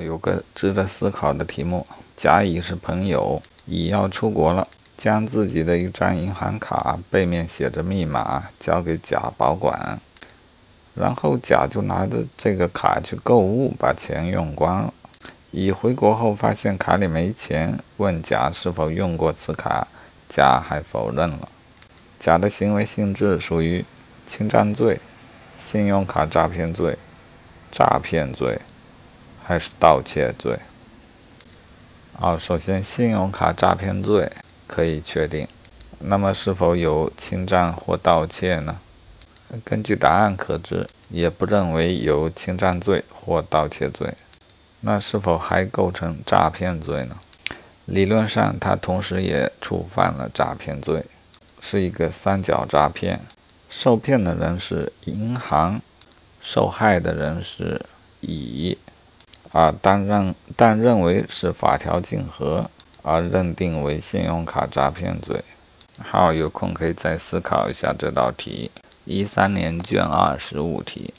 [0.00, 1.86] 有个值得思考的题目：
[2.16, 9.98] 甲乙是朋友，乙要出国了，将自己的一张银行卡背面写着密码交给甲保管，
[10.94, 14.94] 然后甲就拿着这个卡去购物，把钱用光了。
[15.50, 19.86] 乙回国后发现卡里没钱，问甲是否用过此卡，
[20.28, 21.48] 甲还否认了。
[22.18, 23.84] 甲的行为性质属于
[24.28, 24.98] 侵占罪、
[25.62, 26.96] 信用卡诈骗罪、
[27.70, 28.58] 诈骗罪。
[29.44, 30.58] 还是盗窃罪。
[32.18, 34.30] 啊，首先信用卡诈骗罪
[34.66, 35.46] 可以确定，
[35.98, 38.78] 那么是否有侵占或盗窃呢？
[39.64, 44.14] 根据答案可知，也不认为有侵占罪或盗窃罪。
[44.80, 47.16] 那是否还构成诈骗罪呢？
[47.86, 51.04] 理论上，它同时也触犯了诈骗罪，
[51.60, 53.20] 是一个三角诈骗。
[53.68, 55.80] 受骗的人是银行，
[56.40, 57.84] 受害的人是
[58.20, 58.78] 乙。
[59.54, 62.68] 啊，但认但认为是法条竞合，
[63.02, 65.40] 而认定为信用卡诈骗罪。
[66.02, 68.68] 好，有空可以再思考一下这道题。
[69.04, 71.14] 一三年卷二十五题。